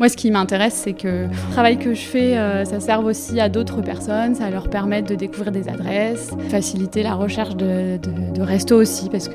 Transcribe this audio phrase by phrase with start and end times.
[0.00, 3.38] Moi, ce qui m'intéresse, c'est que le travail que je fais, euh, ça serve aussi
[3.38, 8.40] à d'autres personnes, ça leur permet de découvrir des adresses, faciliter la recherche de, de,
[8.40, 9.34] restos aussi, parce que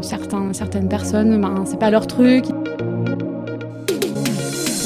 [0.00, 2.46] certains, certaines personnes, ben, c'est pas leur truc.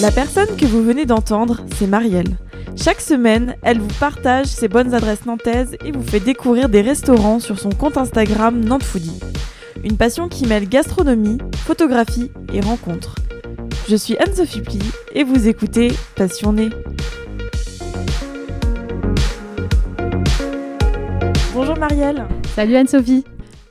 [0.00, 2.36] La personne que vous venez d'entendre, c'est Marielle.
[2.74, 7.38] Chaque semaine, elle vous partage ses bonnes adresses nantaises et vous fait découvrir des restaurants
[7.38, 9.20] sur son compte Instagram Nantes Foodie.
[9.84, 13.14] Une passion qui mêle gastronomie, photographie et rencontres.
[13.90, 14.78] Je suis Anne-Sophie Pli
[15.16, 16.70] et vous écoutez Passionné.
[21.52, 22.28] Bonjour Marielle.
[22.54, 23.24] Salut Anne-Sophie.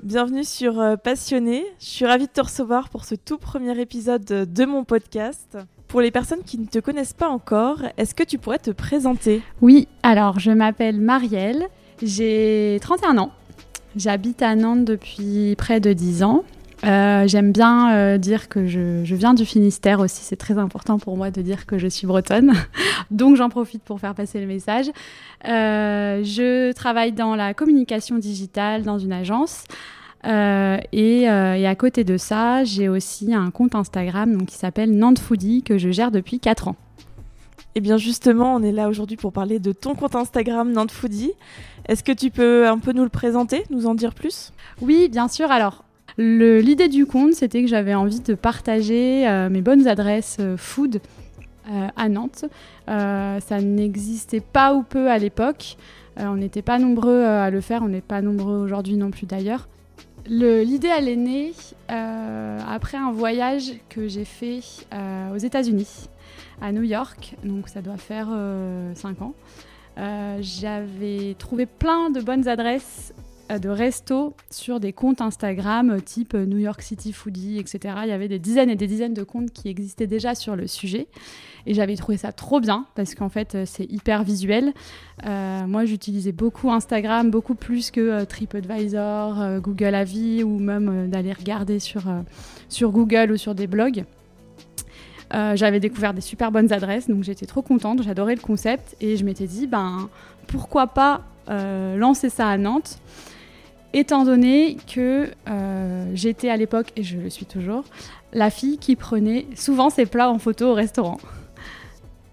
[0.03, 1.63] Bienvenue sur euh, Passionné.
[1.79, 5.57] Je suis ravie de te recevoir pour ce tout premier épisode de mon podcast.
[5.87, 9.41] Pour les personnes qui ne te connaissent pas encore, est-ce que tu pourrais te présenter?
[9.61, 11.65] Oui, alors je m'appelle Marielle,
[12.03, 13.31] j'ai 31 ans,
[13.95, 16.43] j'habite à Nantes depuis près de 10 ans.
[16.85, 21.17] Euh, j'aime bien euh, dire que je, viens du Finistère aussi, c'est très important pour
[21.17, 22.53] moi de dire que je suis bretonne,
[23.11, 24.89] donc j'en profite pour faire passer le message.
[25.45, 29.65] Euh, je travaille dans la communication digitale dans une agence.
[30.23, 35.63] Et, à côté de ça, j'ai aussi un compte Instagram donc, qui s'appelle Nantes Foodie
[35.63, 36.75] que je gère depuis 4 ans.
[37.75, 40.91] Et eh bien justement, on est là aujourd'hui pour parler de ton compte Instagram Nantes
[40.91, 41.31] Foodie.
[41.87, 44.53] Est-ce que tu peux un peu nous le présenter, nous en dire plus?
[44.81, 45.51] Oui, bien sûr.
[45.51, 45.83] Alors,
[46.17, 51.01] L'idée du compte, c'était que j'avais envie de partager euh, mes bonnes adresses euh, food
[51.69, 52.45] euh, à Nantes.
[52.87, 55.77] ça n'existait pas ou peu à l'époque.
[56.17, 59.67] on n'était pas nombreux à le faire, on n'est pas nombreux aujourd'hui non plus d'ailleurs.
[60.25, 61.53] L'idée, elle est née
[61.87, 64.61] après un voyage que j'ai fait
[65.33, 66.09] aux États-Unis,
[66.61, 68.29] à New York, donc ça doit faire
[68.95, 69.33] 5 ans.
[70.41, 73.13] J'avais trouvé plein de bonnes adresses
[73.57, 77.95] de restos sur des comptes Instagram euh, type euh, New York City Foodie, etc.
[78.03, 80.67] Il y avait des dizaines et des dizaines de comptes qui existaient déjà sur le
[80.67, 81.07] sujet.
[81.65, 84.73] Et j'avais trouvé ça trop bien parce qu'en fait, euh, c'est hyper visuel.
[85.25, 92.03] moi, j'utilisais beaucoup Instagram, beaucoup plus que TripAdvisor, Google Avis ou même d'aller regarder sur,
[92.69, 94.05] sur Google ou sur des blogs.
[95.31, 99.25] j'avais découvert des super bonnes adresses, donc j'étais trop contente, j'adorais le concept et je
[99.25, 100.09] m'étais dit, ben
[100.47, 102.99] pourquoi pas lancer ça à Nantes
[103.93, 107.83] étant donné que euh, j'étais à l'époque, et je le suis toujours,
[108.33, 111.19] la fille qui prenait souvent ses plats en photo au restaurant.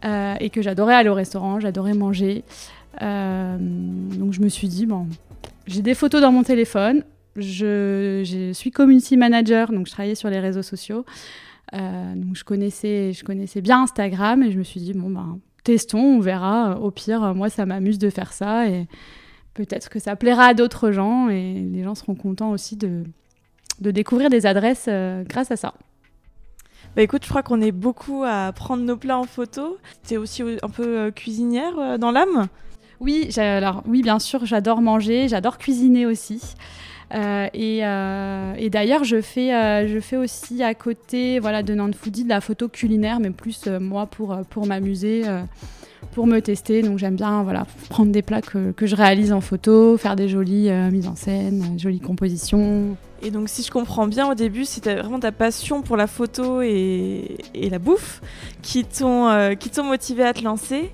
[0.05, 2.45] Euh, et que j'adorais aller au restaurant, j'adorais manger.
[3.03, 5.07] Euh, donc je me suis dit, bon,
[5.67, 7.03] j'ai des photos dans mon téléphone,
[7.35, 11.05] je, suis community manager, donc je travaillais sur les réseaux sociaux.
[11.73, 15.99] donc je connaissais, je connaissais bien Instagram et je me suis dit, bon, ben, testons,
[15.99, 16.79] on verra.
[16.81, 18.65] Au pire, moi, ça m'amuse de faire ça.
[19.57, 23.05] Peut-être que ça plaira à d'autres gens et les gens seront contents aussi de,
[23.81, 25.73] de découvrir des adresses euh, grâce à ça.
[26.95, 29.79] Bah écoute, je crois qu'on est beaucoup à prendre nos plats en photo.
[30.07, 32.49] Tu es aussi un peu euh, cuisinière euh, dans l'âme?
[33.01, 36.43] Oui, alors oui, bien sûr, j'adore manger, j'adore cuisiner aussi.
[37.13, 42.29] Et, et d'ailleurs, je fais, je fais aussi à côté voilà, de Nantes Foodie de
[42.29, 45.25] la photo culinaire, mais plus moi pour, pour m'amuser
[46.13, 46.83] pour me tester.
[46.83, 50.29] Donc j'aime bien voilà, prendre des plats que, que, je réalise en photo, faire des
[50.29, 52.97] jolies euh, mises en scène, euh, jolies compositions.
[53.23, 56.61] Et donc si je comprends bien au début, c'était vraiment ta passion pour la photo
[56.63, 58.21] et, et la bouffe
[58.63, 60.91] qui t'ont euh, qui t'ont motivé à te lancer.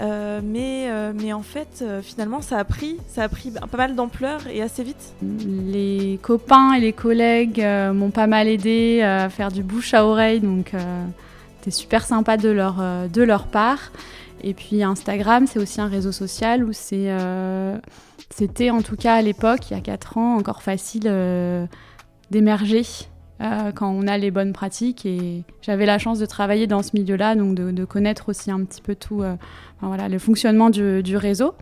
[0.00, 4.62] Mais, mais en fait, finalement, ça a pris, ça a pris pas mal d'ampleur et
[4.62, 5.14] assez vite.
[5.22, 10.40] Les copains et les collègues m'ont pas mal aidé à faire du bouche à oreille,
[10.40, 10.72] donc
[11.58, 12.82] c'était super sympa de leur,
[13.12, 13.92] de leur part.
[14.42, 17.78] Et puis Instagram, c'est aussi un réseau social où c'est, euh,
[18.30, 21.66] c'était en tout cas à l'époque, il y a 4 ans, encore facile euh,
[22.30, 22.84] d'émerger
[23.40, 25.06] euh, quand on a les bonnes pratiques.
[25.06, 28.82] Et j'avais la chance de travailler dans ce milieu-là, donc de, connaître aussi un petit
[28.82, 29.22] peu tout
[29.80, 31.54] voilà, le fonctionnement du, du, réseau.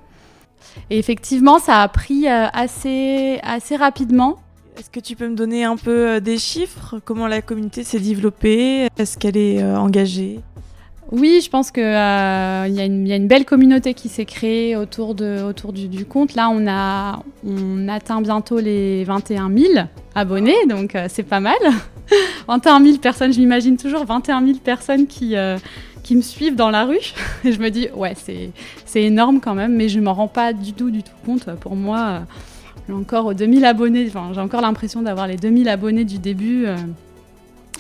[0.91, 4.39] Et effectivement, ça a pris assez, assez rapidement.
[4.79, 7.01] Est-ce que tu peux me donner un peu des chiffres?
[7.05, 8.89] Comment la communauté s'est développée?
[8.97, 10.41] Est-ce qu'elle est engagée?
[11.13, 16.05] Oui, je pense qu'il euh, y, a une belle communauté qui s'est créée autour, du,
[16.05, 16.35] compte.
[16.35, 16.49] Là,
[17.45, 19.73] on, atteint bientôt les 21 000
[20.15, 21.59] abonnés, donc euh, c'est pas mal.
[22.49, 25.59] 21 000 personnes, je m'imagine toujours 21 000 personnes qui, euh,
[26.05, 27.13] qui me suivent dans la rue.
[27.45, 30.53] Et je me dis, ouais, c'est énorme quand même, mais je ne m'en rends pas
[30.53, 31.47] du tout, du tout compte.
[31.57, 32.21] Pour moi,
[32.87, 36.67] j'ai encore 2000 abonnés, j'ai encore l'impression d'avoir les 2000 abonnés du début.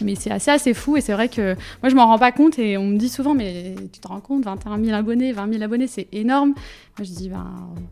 [0.02, 2.58] Mais c'est assez, assez fou et c'est vrai que moi je m'en rends pas compte
[2.58, 5.62] et on me dit souvent mais tu te rends compte 21 000 abonnés, 20 000
[5.62, 6.50] abonnés c'est énorme.
[6.99, 7.47] Moi je dis ben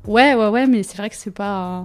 [0.07, 1.85] ouais ouais ouais mais c'est vrai que c'est pas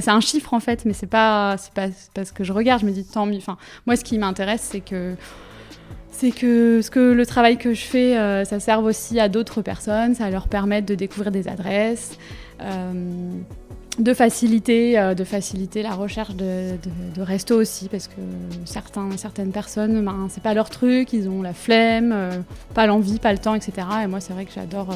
[0.00, 2.80] c'est un chiffre en fait mais c'est pas c'est pas, ce que je regarde.
[2.80, 3.38] Je me dis tant mieux.
[3.38, 3.56] Enfin
[3.86, 5.14] moi ce qui m'intéresse c'est que
[6.14, 9.62] c'est que, ce que le travail que je fais, euh, ça serve aussi à d'autres
[9.62, 12.18] personnes, ça leur permet de découvrir des adresses,
[12.60, 12.92] euh,
[13.98, 16.76] de, faciliter, euh, de faciliter la recherche de,
[17.14, 18.20] de, restos aussi, parce que
[18.64, 22.44] certains, certaines personnes, ben, c'est pas leur truc, ils ont la flemme,
[22.74, 23.86] pas l'envie, pas le temps, etc.
[24.04, 24.90] Et moi, c'est vrai que j'adore,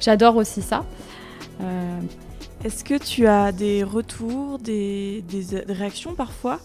[0.00, 0.84] j'adore aussi ça.
[2.64, 6.60] Est-ce que tu as des retours, des, des réactions parfois?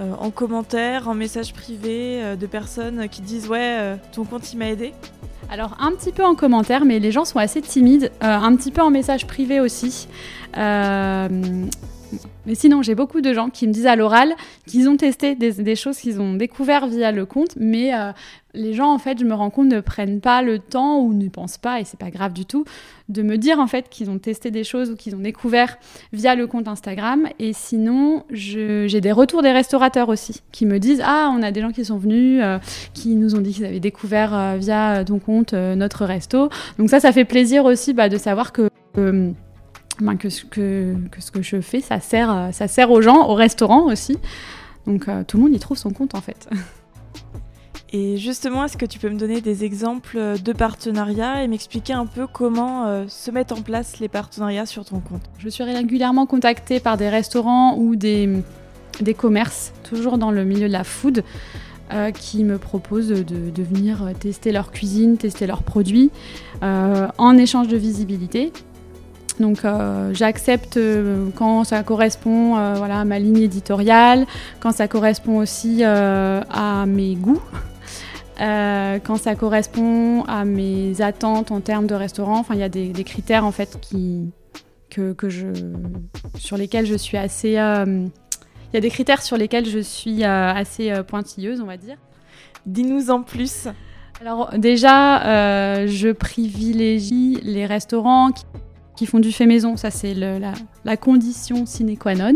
[0.00, 4.52] Euh, en commentaire, en message privé, euh, de personnes qui disent ouais, euh, ton compte
[4.52, 4.92] il m'a aidé
[5.50, 8.82] alors un petit peu en commentaire, mais les gens sont assez timides, un petit peu
[8.82, 10.06] en message privé aussi.
[10.54, 11.70] Mais
[12.52, 14.34] sinon, j'ai beaucoup de gens qui me disent à l'oral
[14.66, 17.92] qu'ils ont testé des, choses qu'ils ont découvert via le compte, mais
[18.58, 21.28] les gens, en fait, je me rends compte, ne prennent pas le temps ou ne
[21.28, 22.64] pensent pas, et c'est pas grave du tout,
[23.08, 25.78] de me dire en fait qu'ils ont testé des choses ou qu'ils ont découvert
[26.12, 27.28] via le compte Instagram.
[27.38, 31.60] Et sinon, j'ai des retours des restaurateurs aussi qui me disent Ah, on a des
[31.60, 32.58] gens qui sont venus, euh,
[32.92, 36.50] qui nous ont dit qu'ils avaient découvert euh, via ton compte notre resto.
[36.78, 38.68] Donc, ça, ça fait plaisir aussi bah, de savoir que
[40.00, 43.02] ben, que, ce que, que, ce que je fais, ça sert, euh, ça sert aux
[43.02, 44.16] gens, au restaurant aussi.
[44.86, 46.48] Donc euh, tout le monde y trouve son compte en fait.
[47.92, 52.04] Et justement, est-ce que tu peux me donner des exemples de partenariats et m'expliquer un
[52.04, 55.22] peu comment euh, se mettent en place les partenariats sur ton compte?
[55.38, 58.28] Je suis régulièrement contactée par des restaurants ou des,
[59.00, 61.24] des commerces, toujours dans le milieu de la food,
[62.20, 66.10] qui me proposent de, venir tester leur cuisine, tester leurs produits,
[66.60, 68.52] en échange de visibilité.
[69.40, 74.26] Donc euh, j'accepte euh, quand ça correspond euh, voilà, à ma ligne éditoriale,
[74.60, 77.42] quand ça correspond aussi à mes goûts.
[78.38, 82.92] Quand ça correspond à mes attentes en termes de restaurant, enfin il y a des,
[83.04, 84.30] critères en fait qui,
[84.90, 85.48] que, que, je,
[86.36, 87.54] sur lesquels je suis assez, il
[88.74, 91.96] y a des critères sur lesquels je suis assez pointilleuse, on va dire.
[92.66, 93.68] Dis-nous en plus.
[94.20, 98.44] Alors déjà, je privilégie les restaurants qui
[98.98, 102.34] qui font du fait maison, ça c'est la, condition sine qua non.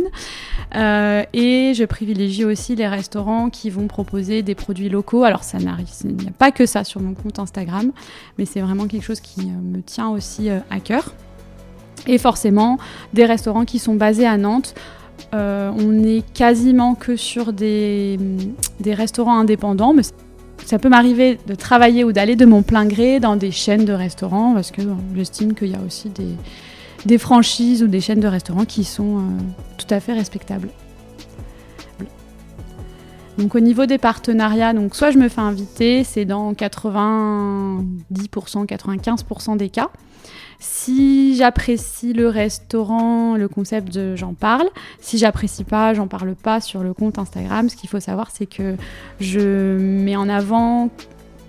[0.77, 5.25] Euh, et je privilégie aussi les restaurants qui vont proposer des produits locaux.
[5.25, 7.91] Alors ça n'arrive, il n'y a pas que ça sur mon compte Instagram,
[8.39, 11.13] mais c'est vraiment quelque chose qui euh, me tient aussi euh, à cœur.
[12.07, 12.79] Et forcément,
[13.13, 14.75] des restaurants qui sont basés à Nantes.
[15.33, 18.21] on est quasiment que sur des,
[18.87, 20.03] restaurants indépendants, mais
[20.65, 23.93] ça peut m'arriver de travailler ou d'aller de mon plein gré dans des chaînes de
[23.93, 24.83] restaurants parce que
[25.15, 26.11] j'estime qu'il y a aussi
[27.07, 29.21] des, franchises ou des chaînes de restaurants qui sont euh,
[29.79, 30.69] tout à fait respectables.
[33.39, 39.57] Donc au niveau des partenariats, donc soit je me fais inviter, c'est dans 90%, 95%
[39.57, 39.91] des cas.
[40.65, 44.69] Si j'apprécie le restaurant, le concept, j'en parle.
[45.01, 47.69] Si j'apprécie pas, j'en parle pas sur le compte Instagram.
[47.69, 48.77] Ce qu'il faut savoir, c'est que
[49.19, 50.89] je mets en avant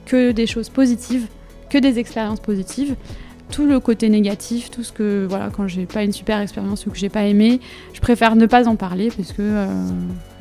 [0.08, 1.28] que des choses positives,
[1.70, 2.96] que des expériences positives.
[3.52, 6.90] Tout le côté négatif, tout ce que, voilà, quand j'ai pas une super expérience ou
[6.90, 7.60] que j'ai pas aimé,
[7.94, 9.68] je préfère ne pas en parler parce que euh,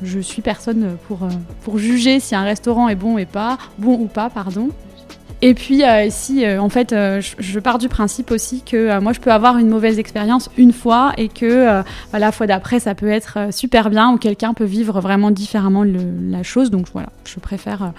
[0.01, 1.29] je suis personne pour, euh,
[1.61, 4.69] pour juger si un restaurant est bon et pas, bon ou pas, pardon.
[5.45, 9.11] Et puis, euh, si, euh, en fait, euh, je, pars du principe aussi que moi,
[9.11, 13.09] je peux avoir une mauvaise expérience une fois et que la fois d'après, ça peut
[13.09, 16.71] être super bien ou quelqu'un peut vivre vraiment différemment la chose.
[16.71, 17.91] Donc voilà, je préfère.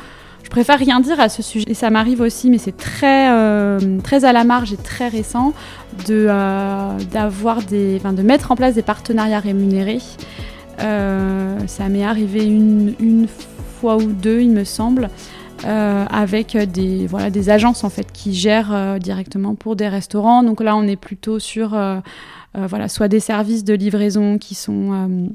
[0.42, 1.66] je préfère rien dire à ce sujet.
[1.68, 3.28] Et ça m'arrive aussi, mais c'est très,
[4.02, 5.52] très à la marge et très récent,
[6.08, 6.28] de,
[7.12, 10.00] d'avoir des, de mettre en place des partenariats rémunérés.
[10.78, 13.26] ça m'est arrivé une, une
[13.80, 15.10] fois ou deux, il me semble.
[15.64, 20.42] Euh, avec des, voilà, des agences en fait qui gèrent euh, directement pour des restaurants.
[20.42, 22.00] Donc là, on est plutôt sur euh,
[22.54, 25.26] voilà, soit des services de livraison qui sont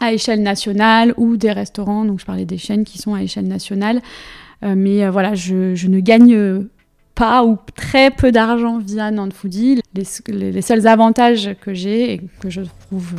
[0.00, 3.48] à échelle nationale ou des restaurants, donc je parlais des chaînes qui sont à échelle
[3.48, 4.02] nationale.
[4.62, 6.66] mais voilà, je, ne gagne
[7.14, 9.80] pas ou très peu d'argent via Nanfoodie.
[9.94, 13.14] Les, les, seuls avantages que j'ai et que je trouve,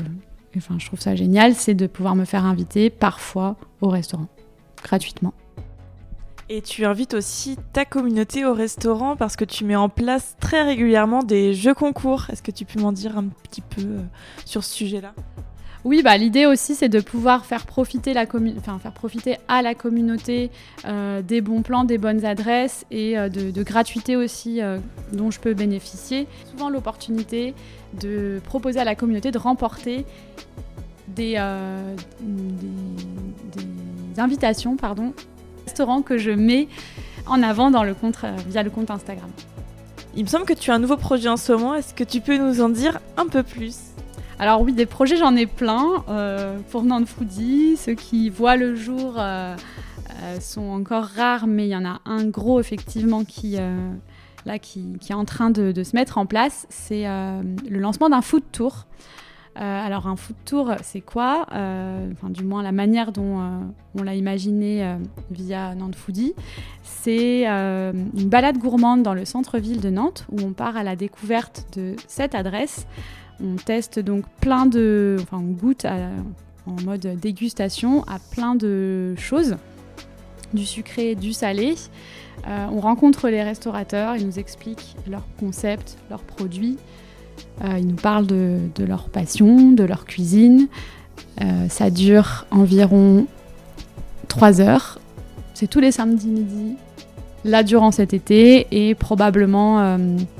[0.55, 4.27] enfin, je trouve ça génial, c'est de pouvoir me faire inviter parfois au restaurant
[4.83, 5.33] gratuitement.
[6.53, 10.63] Et tu invites aussi ta communauté au restaurant parce que tu mets en place très
[10.63, 12.25] régulièrement des jeux concours.
[12.29, 14.01] Est-ce que tu peux m'en dire un petit peu euh,
[14.43, 15.13] sur ce sujet-là?
[15.85, 18.25] Oui, bah, l'idée aussi, c'est de pouvoir faire profiter, la
[18.57, 20.51] enfin, faire profiter à la communauté
[20.83, 24.59] euh, des bons plans, des bonnes adresses et euh, de, gratuité aussi
[25.13, 26.27] dont je peux bénéficier.
[26.51, 27.53] Souvent l'opportunité
[27.93, 30.05] de proposer à la communauté de remporter
[31.07, 31.41] des,
[32.19, 35.13] des invitations pardon,
[36.05, 36.67] que je mets
[37.27, 39.29] en avant dans le compte, euh, via le compte Instagram.
[40.15, 41.75] Il me semble que tu as un nouveau projet en ce moment.
[41.75, 43.77] Est-ce que tu peux nous en dire un peu plus?
[44.39, 46.03] Alors oui, des projets, j'en ai plein.
[46.09, 49.55] Euh, pour Nantes Foodie, ceux qui voient le jour euh,
[50.39, 53.57] sont encore rares, mais il y en a un gros effectivement qui,
[54.45, 56.65] là, qui, est en train de, de se mettre en place.
[56.69, 58.87] C'est le lancement d'un food tour.
[59.57, 63.59] Euh, alors un food tour, c'est quoi euh, Enfin, du moins la manière dont euh,
[63.95, 64.95] on l'a imaginé
[65.29, 66.33] via Nantes Foodie,
[66.83, 71.65] c'est une balade gourmande dans le centre-ville de Nantes où on part à la découverte
[71.75, 72.87] de cette adresse.
[73.43, 79.57] On teste donc plein de, enfin, on goûte en mode dégustation à plein de choses,
[80.53, 81.75] du sucré, du salé.
[82.47, 86.77] on rencontre les restaurateurs, ils nous expliquent leurs concepts, leurs produits.
[87.63, 90.67] Euh, ils nous parlent de, leur passion, de leur cuisine.
[91.41, 93.25] Euh, ça dure environ
[94.27, 94.99] 3 heures.
[95.53, 96.75] C'est tous les samedis midi,
[97.45, 99.97] là durant cet été et probablement, euh,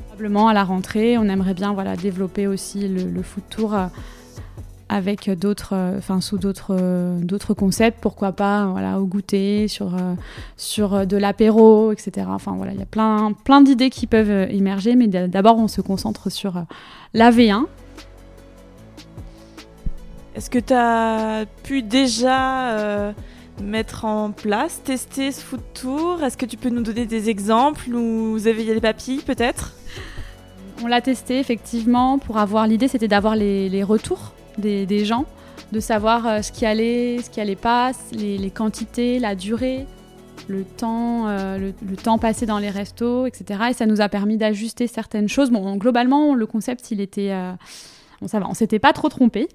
[0.08, 1.18] probablement à la rentrée.
[1.18, 3.76] On aimerait bien voilà, développer aussi le, le food tour
[4.92, 9.96] avec d'autres, euh, enfin sous d'autres, euh, d'autres concepts, pourquoi pas, voilà, au goûter, sur,
[9.96, 10.16] euh,
[10.58, 12.28] sur de l'apéro, etc.
[12.30, 15.80] Enfin voilà, il y a plein, plein d'idées qui peuvent émerger, mais d'abord on se
[15.80, 16.66] concentre sur
[17.14, 17.68] la V1.
[20.36, 23.14] Est-ce que tu as pu déjà
[23.64, 26.22] mettre en place, tester ce food tour?
[26.22, 29.74] Est-ce que tu peux nous donner des exemples ou avez les papilles peut-être?
[30.84, 35.26] On l'a testé effectivement pour avoir l'idée, c'était d'avoir les, les retours des, gens,
[35.72, 39.86] de savoir euh, ce qui allait, ce qui allait pas, les, quantités, la durée,
[40.48, 43.62] le temps, euh, le, temps passé dans les restos, etc.
[43.70, 45.52] Et ça nous a permis d'ajuster certaines choses.
[45.52, 47.54] Bon, globalement, le concept, il était, euh,
[48.22, 49.48] on ça va, on s'était pas trop trompé.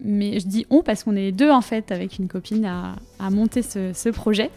[0.00, 3.62] Mais je dis on parce qu'on est deux en fait avec une copine à, monter
[3.62, 4.50] ce, projet.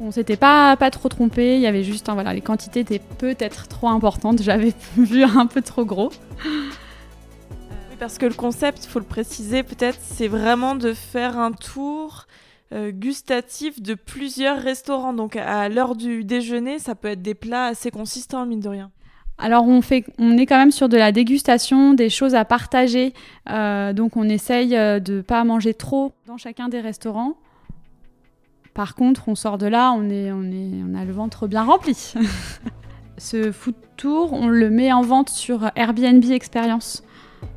[0.00, 3.68] On s'était pas, pas trop trompé, il y avait juste, voilà, les quantités étaient peut-être
[3.68, 6.10] trop importantes, j'avais vu un peu trop gros
[7.98, 12.26] parce que le concept, il faut le préciser peut-être, c'est vraiment de faire un tour
[12.72, 15.12] euh, gustatif de plusieurs restaurants.
[15.12, 18.90] Donc à l'heure du déjeuner, ça peut être des plats assez consistants, mine de rien.
[19.38, 23.12] Alors on, fait, on est quand même sur de la dégustation, des choses à partager.
[23.50, 27.34] Euh, donc on essaye euh, de pas manger trop dans chacun des restaurants.
[28.74, 31.62] Par contre, on sort de là, on, est, on, est, on a le ventre bien
[31.62, 32.14] rempli.
[33.18, 37.02] Ce food tour, on le met en vente sur Airbnb Experience.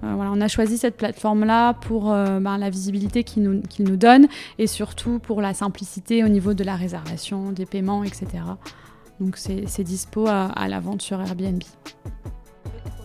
[0.03, 4.27] Euh, on a choisi cette plateforme-là pour euh, ben, la visibilité qu'il nous, nous, donne
[4.57, 8.27] et surtout pour la simplicité au niveau de la réservation, des paiements, etc.
[9.19, 11.62] Donc c'est dispo à, la vente sur Airbnb.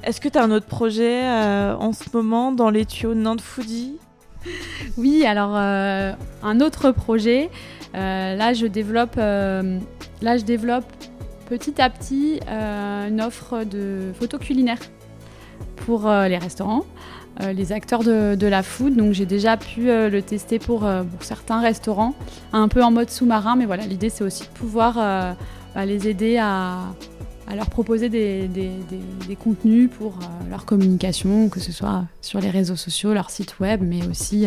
[0.05, 3.41] Est-ce que tu as un autre projet euh, en ce moment dans les tuyaux Nantes
[3.41, 3.99] Foodie?
[4.99, 7.49] Oui, alors un autre projet.
[7.95, 10.85] là, je développe, là, je développe
[11.49, 14.81] petit à petit une offre de photos culinaires
[15.85, 16.85] pour euh, les restaurants,
[17.43, 18.97] euh, les acteurs de, la food.
[18.97, 20.89] Donc j'ai déjà pu euh, le tester pour,
[21.21, 22.15] certains restaurants,
[22.53, 23.57] un peu en mode sous-marin.
[23.57, 26.79] Mais voilà, l'idée c'est aussi de pouvoir bah, les aider à,
[27.55, 28.49] leur proposer des,
[29.43, 34.07] contenus pour leur communication, que ce soit sur les réseaux sociaux, leur site web, mais
[34.07, 34.47] aussi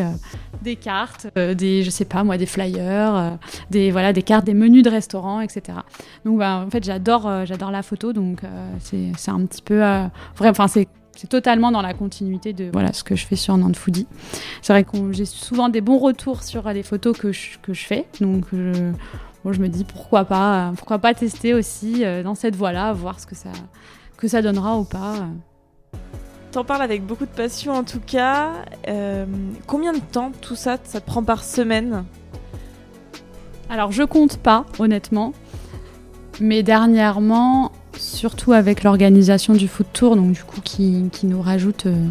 [0.63, 3.37] des cartes, des, je sais pas moi, des flyers,
[3.69, 5.77] des, voilà, des cartes, des menus de restaurants, etc.
[6.25, 8.41] Donc bah, en fait, j'adore, j'adore la photo, donc
[8.79, 9.83] c'est un petit peu,
[10.39, 13.75] enfin c'est c'est totalement dans la continuité de voilà, ce que je fais sur Nantes
[13.75, 14.07] Foodie.
[14.61, 17.85] C'est vrai que j'ai souvent des bons retours sur les photos que je, que je
[17.85, 18.05] fais.
[18.21, 18.91] Donc, je,
[19.51, 23.25] je me dis pourquoi pas, pourquoi pas tester aussi euh, dans cette voie-là, voir ce
[23.25, 23.49] que ça,
[24.17, 25.27] que ça donnera ou pas.
[26.51, 28.51] T'en parles avec beaucoup de passion en tout cas.
[28.87, 29.25] Euh,
[29.65, 32.05] combien de temps tout ça, ça te prend par semaine?
[33.69, 35.33] Alors, je compte pas, honnêtement.
[36.39, 37.71] Mais dernièrement,
[38.17, 42.07] surtout avec l'organisation du foot tour, donc du coup qui, nous rajoute euh,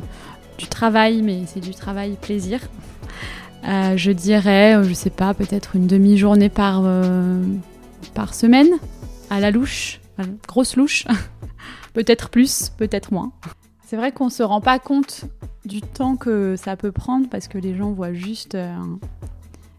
[0.57, 2.61] du travail, mais c'est du travail plaisir.
[3.67, 7.43] Euh, je dirais, je sais pas, peut-être une demi-journée par, euh,
[8.15, 8.69] par semaine,
[9.31, 10.01] à la louche,
[10.47, 11.05] grosse louche,
[11.93, 13.33] peut-être plus, peut-être moins.
[13.85, 15.25] C'est vrai qu'on se rend pas compte
[15.65, 18.57] du temps que ça peut prendre parce que les gens voient juste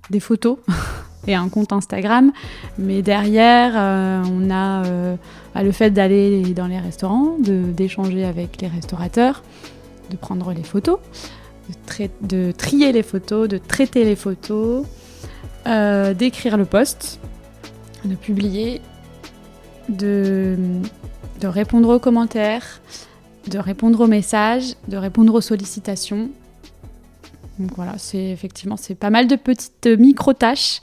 [0.09, 0.57] des photos
[1.27, 2.31] et un compte Instagram.
[2.77, 5.15] Mais derrière, euh, on a euh,
[5.53, 9.43] bah, le fait d'aller dans les restaurants, d'échanger avec les restaurateurs,
[10.09, 10.99] de prendre les photos,
[12.21, 14.85] de, trier les photos, de traiter les photos,
[15.67, 17.19] euh, d'écrire le post,
[18.05, 18.81] de publier,
[19.89, 20.55] de,
[21.41, 22.81] de répondre aux commentaires,
[23.49, 26.29] de répondre aux messages, de répondre aux sollicitations
[27.59, 30.81] donc voilà, c'est effectivement c'est pas mal de petites micro-tâches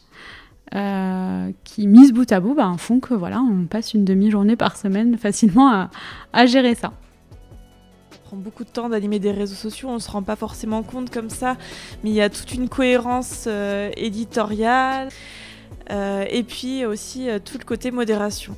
[0.74, 4.76] euh, qui, mises bout à bout, ben, font que voilà, on passe une demi-journée par
[4.76, 5.88] semaine facilement
[6.32, 6.92] à, gérer ça.
[8.10, 10.82] Ça prend beaucoup de temps d'animer des réseaux sociaux, on ne se rend pas forcément
[10.82, 11.56] compte comme ça,
[12.02, 15.08] mais il y a toute une cohérence euh, éditoriale.
[15.90, 18.56] et puis aussi tout le côté modération.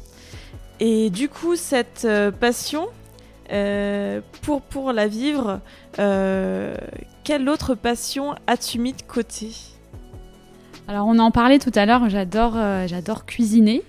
[0.81, 2.07] Et du coup, cette
[2.41, 2.89] passion,
[4.43, 5.61] pour, pour la vivre,
[7.25, 9.76] quelle autre passion as-tu mis de côté?
[10.87, 12.55] Alors on en parlait tout à l'heure, j'adore
[12.87, 13.83] j'adore cuisiner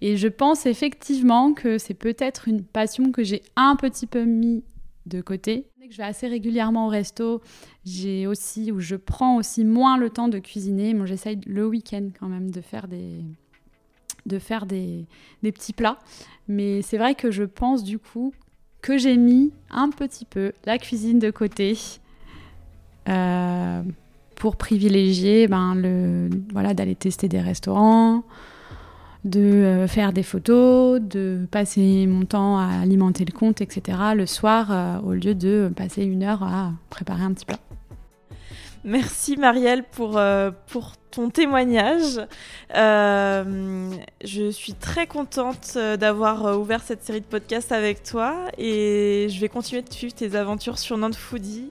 [0.00, 4.62] et je pense effectivement que c'est peut-être une passion que j'ai un petit peu mis
[5.06, 5.66] de côté.
[5.92, 7.42] Je vais assez régulièrement au resto.
[7.84, 10.94] J'ai aussi, ou je prends aussi moins le temps de cuisiner.
[10.94, 13.22] Moi, j'essaye le week-end quand même de faire des,
[14.24, 15.04] de faire des,
[15.42, 15.98] des petits plats.
[16.48, 18.32] Mais c'est vrai que je pense du coup
[18.80, 21.76] que j'ai mis un petit peu la cuisine de côté
[23.10, 23.82] euh,
[24.42, 28.24] pour privilégier ben, le, voilà, d'aller tester des restaurants,
[29.24, 33.98] de euh, faire des photos, de passer mon temps à alimenter le compte, etc.
[34.16, 37.60] le soir, euh, au lieu de passer une heure à préparer un petit plat.
[38.82, 42.18] Merci Marielle pour, euh, pour ton témoignage.
[42.74, 49.48] je suis très contente d'avoir ouvert cette série de podcasts avec toi et je vais
[49.48, 51.70] continuer de suivre tes aventures sur Nantes Foodie.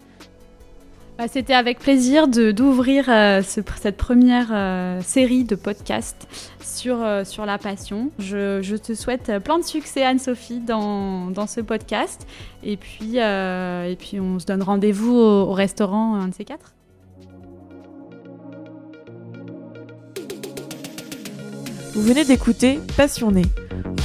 [1.18, 6.28] Bah, c'était avec plaisir d'ouvrir euh, cette première euh, série de podcasts
[6.62, 8.12] sur, euh, la passion.
[8.18, 12.26] Je, te souhaite plein de succès, Anne-Sophie, dans, ce podcast.
[12.64, 16.74] Et puis, on se donne rendez-vous au, restaurant, un de ces quatre.
[21.94, 23.44] Vous venez d'écouter Passionné.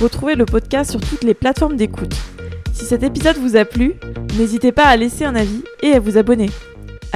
[0.02, 2.14] Retrouvez le podcast sur toutes les plateformes d'écoute.
[2.74, 3.94] Si cet épisode vous a plu,
[4.36, 6.50] n'hésitez pas à laisser un avis et à vous abonner.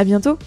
[0.00, 0.38] À bientôt